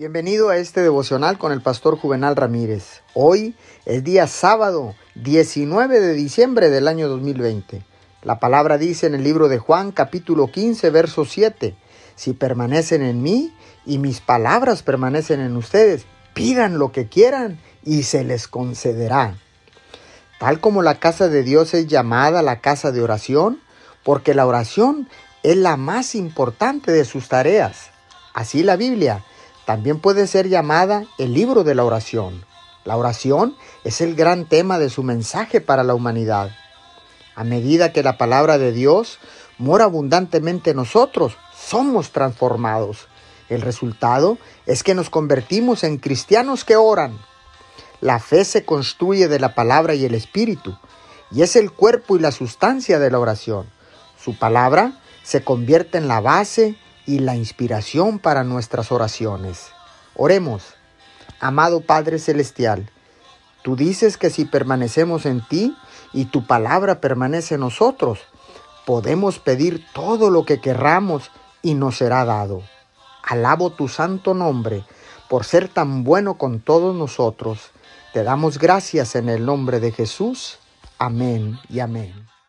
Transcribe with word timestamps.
Bienvenido 0.00 0.48
a 0.48 0.56
este 0.56 0.80
devocional 0.80 1.36
con 1.36 1.52
el 1.52 1.60
pastor 1.60 1.98
Juvenal 1.98 2.34
Ramírez. 2.34 3.02
Hoy 3.12 3.54
es 3.84 4.02
día 4.02 4.26
sábado 4.28 4.94
19 5.16 6.00
de 6.00 6.14
diciembre 6.14 6.70
del 6.70 6.88
año 6.88 7.06
2020. 7.06 7.82
La 8.22 8.40
palabra 8.40 8.78
dice 8.78 9.08
en 9.08 9.14
el 9.14 9.22
libro 9.22 9.50
de 9.50 9.58
Juan 9.58 9.92
capítulo 9.92 10.50
15 10.50 10.88
verso 10.88 11.26
7, 11.26 11.76
si 12.16 12.32
permanecen 12.32 13.02
en 13.02 13.22
mí 13.22 13.54
y 13.84 13.98
mis 13.98 14.22
palabras 14.22 14.82
permanecen 14.82 15.40
en 15.40 15.54
ustedes, 15.54 16.06
pidan 16.32 16.78
lo 16.78 16.92
que 16.92 17.08
quieran 17.08 17.60
y 17.84 18.04
se 18.04 18.24
les 18.24 18.48
concederá. 18.48 19.36
Tal 20.38 20.60
como 20.60 20.80
la 20.80 20.94
casa 20.94 21.28
de 21.28 21.42
Dios 21.42 21.74
es 21.74 21.88
llamada 21.88 22.40
la 22.40 22.62
casa 22.62 22.90
de 22.90 23.02
oración, 23.02 23.60
porque 24.02 24.32
la 24.32 24.46
oración 24.46 25.10
es 25.42 25.58
la 25.58 25.76
más 25.76 26.14
importante 26.14 26.90
de 26.90 27.04
sus 27.04 27.28
tareas. 27.28 27.90
Así 28.32 28.62
la 28.62 28.76
Biblia 28.76 29.22
también 29.70 30.00
puede 30.00 30.26
ser 30.26 30.48
llamada 30.48 31.04
el 31.16 31.32
libro 31.32 31.62
de 31.62 31.76
la 31.76 31.84
oración. 31.84 32.44
La 32.84 32.96
oración 32.96 33.54
es 33.84 34.00
el 34.00 34.16
gran 34.16 34.46
tema 34.46 34.80
de 34.80 34.90
su 34.90 35.04
mensaje 35.04 35.60
para 35.60 35.84
la 35.84 35.94
humanidad. 35.94 36.50
A 37.36 37.44
medida 37.44 37.92
que 37.92 38.02
la 38.02 38.18
palabra 38.18 38.58
de 38.58 38.72
Dios 38.72 39.20
mora 39.58 39.84
abundantemente 39.84 40.70
en 40.70 40.76
nosotros, 40.78 41.36
somos 41.56 42.10
transformados. 42.10 43.06
El 43.48 43.60
resultado 43.60 44.38
es 44.66 44.82
que 44.82 44.96
nos 44.96 45.08
convertimos 45.08 45.84
en 45.84 45.98
cristianos 45.98 46.64
que 46.64 46.74
oran. 46.74 47.16
La 48.00 48.18
fe 48.18 48.44
se 48.44 48.64
construye 48.64 49.28
de 49.28 49.38
la 49.38 49.54
palabra 49.54 49.94
y 49.94 50.04
el 50.04 50.16
espíritu, 50.16 50.76
y 51.30 51.42
es 51.42 51.54
el 51.54 51.70
cuerpo 51.70 52.16
y 52.16 52.18
la 52.18 52.32
sustancia 52.32 52.98
de 52.98 53.12
la 53.12 53.20
oración. 53.20 53.70
Su 54.18 54.36
palabra 54.36 55.00
se 55.22 55.44
convierte 55.44 55.96
en 55.96 56.08
la 56.08 56.20
base 56.20 56.74
y 57.06 57.20
la 57.20 57.36
inspiración 57.36 58.18
para 58.18 58.44
nuestras 58.44 58.92
oraciones. 58.92 59.68
Oremos, 60.14 60.74
amado 61.40 61.80
Padre 61.80 62.18
Celestial, 62.18 62.90
tú 63.62 63.76
dices 63.76 64.16
que 64.16 64.30
si 64.30 64.44
permanecemos 64.44 65.26
en 65.26 65.46
ti 65.46 65.76
y 66.12 66.26
tu 66.26 66.46
palabra 66.46 67.00
permanece 67.00 67.54
en 67.54 67.60
nosotros, 67.60 68.20
podemos 68.86 69.38
pedir 69.38 69.84
todo 69.92 70.30
lo 70.30 70.44
que 70.44 70.60
querramos 70.60 71.30
y 71.62 71.74
nos 71.74 71.98
será 71.98 72.24
dado. 72.24 72.62
Alabo 73.22 73.70
tu 73.70 73.88
santo 73.88 74.34
nombre 74.34 74.84
por 75.28 75.44
ser 75.44 75.68
tan 75.68 76.02
bueno 76.02 76.34
con 76.34 76.60
todos 76.60 76.96
nosotros. 76.96 77.70
Te 78.12 78.24
damos 78.24 78.58
gracias 78.58 79.14
en 79.14 79.28
el 79.28 79.46
nombre 79.46 79.78
de 79.78 79.92
Jesús. 79.92 80.58
Amén 80.98 81.58
y 81.68 81.78
amén. 81.78 82.30